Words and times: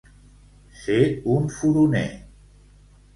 Ser 0.83 0.95
un 1.33 1.45
furoner. 1.57 2.05